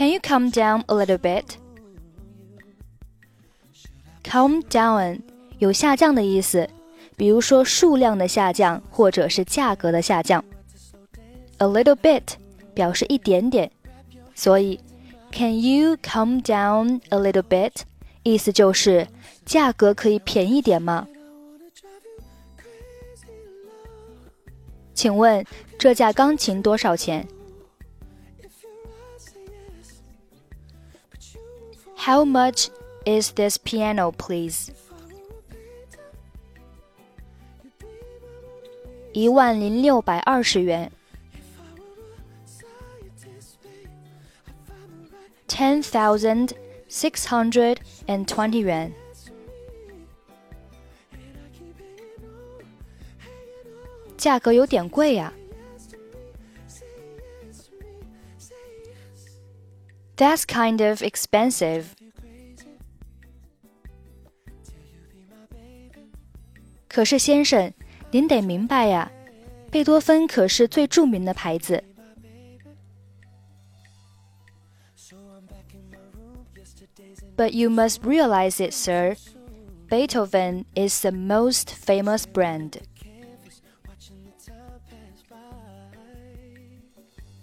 [0.00, 1.44] Can you calm down a little bit?
[4.24, 5.20] Calm down
[5.58, 6.66] 有下降的意思，
[7.18, 10.42] 比如说数量的下降，或者是价格的下降。
[11.58, 12.22] A little bit
[12.72, 13.70] 表示一点点，
[14.34, 14.80] 所以
[15.32, 17.82] Can you calm down a little bit？
[18.22, 19.06] 意思就是
[19.44, 21.06] 价格可以便宜点吗？
[24.94, 25.44] 请问
[25.78, 27.28] 这架钢琴多少钱
[31.95, 32.69] ？How much
[33.05, 34.69] is this piano, please?
[39.13, 40.91] 一万零六百二十元。
[45.47, 46.51] Ten thousand
[46.89, 48.91] six hundred and twenty 元。
[60.19, 61.85] That's kind of expensive.
[66.87, 67.73] 可是先生，
[68.11, 69.11] 您得明白呀，
[69.69, 71.83] 贝多芬可是最着名的牌子。
[77.35, 79.17] But you must realize it, sir.
[79.89, 82.79] Beethoven is the most famous brand.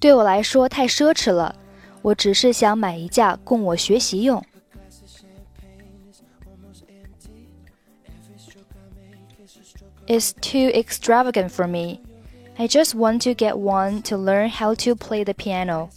[0.01, 1.55] 对我来说太奢侈了。
[2.07, 4.45] 我只是想买一架供我学习用。
[10.07, 12.01] It's too extravagant for me.
[12.57, 15.91] I just want to get one to learn how to play the piano.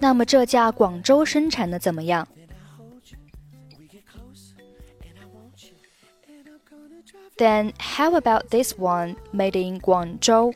[0.00, 2.26] 那么这架广州生产的怎么样？
[7.36, 10.54] Then how about this one made in Guangzhou?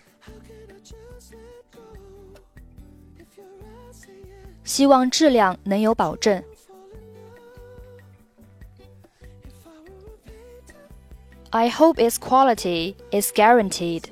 [4.64, 6.42] 希望质量能有保证。
[11.50, 14.04] I hope its quality is guaranteed.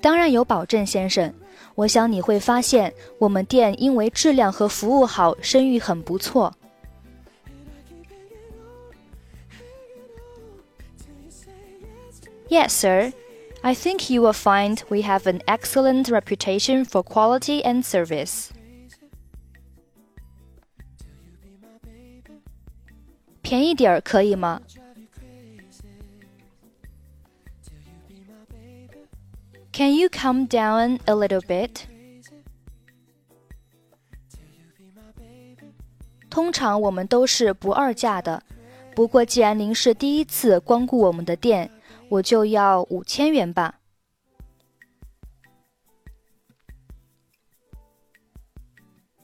[0.00, 1.32] 当然有保证，先生。
[1.74, 6.54] 我想你会发现，我们店因为质量和服务好，声誉很不错。
[12.48, 13.12] Yes, sir.
[13.62, 18.50] I think you will find we have an excellent reputation for quality and service.
[23.42, 24.60] 便宜点儿可以吗？
[29.72, 31.86] Can you come down a little bit?
[36.30, 38.42] 通常我们都是不二价的，
[38.94, 41.70] 不过既然您是第一次光顾我们的店，
[42.08, 43.80] 我就要五千元吧。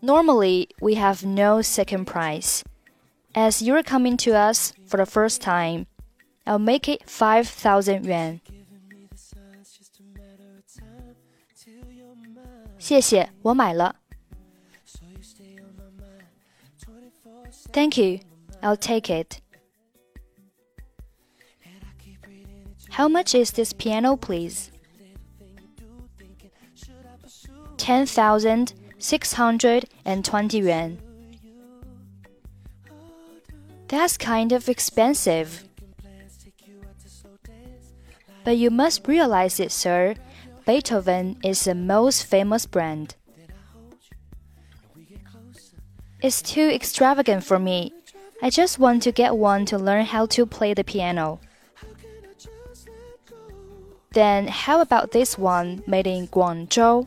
[0.02, 2.62] Normally, we have no second price.
[3.34, 5.86] As you're coming to us for the first time,
[6.46, 8.40] I'll make it 5,000 yuan.
[12.78, 13.96] 谢谢，我买了。
[17.72, 18.20] Thank you,
[18.62, 19.40] I'll take it.
[22.95, 24.71] How much is this piano, please?
[27.75, 30.97] Ten thousand six hundred and twenty yuan.
[33.89, 35.67] That's kind of expensive.
[38.45, 40.15] But you must realize it, sir.
[40.65, 43.15] Beethoven is the most famous brand.
[46.21, 47.91] It's too extravagant for me.
[48.41, 51.41] I just want to get one to learn how to play the piano.
[54.15, 57.05] Then how about this one made in Guangzhou?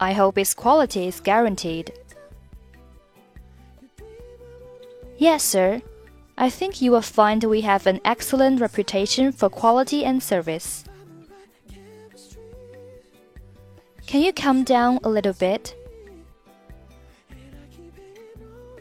[0.00, 1.92] I hope its quality is guaranteed.
[5.18, 5.80] Yes, sir.
[6.36, 10.82] I think you will find we have an excellent reputation for quality and service.
[14.08, 15.76] Can you come down a little bit?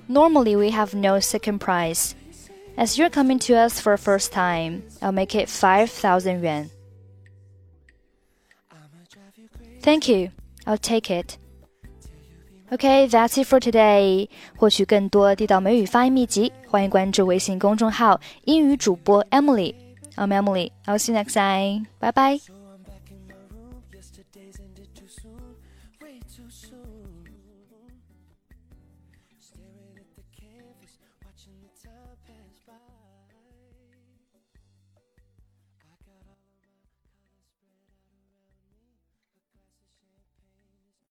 [0.07, 2.15] Normally, we have no second price.
[2.80, 6.70] As you're coming to us for a first time, I'll make it 5,000 yuan.
[9.80, 10.30] Thank you.
[10.66, 11.38] I'll take it.
[12.72, 14.28] Okay, that's it for today.
[14.56, 20.72] 获取更多地道美语发音秘籍，欢迎关注微信公众号“英语主播 Emily”。I'm Emily.
[20.86, 21.86] I'll see you next time.
[22.00, 22.40] Bye bye.
[29.38, 32.39] Staring at the canvas, watching the time pass by.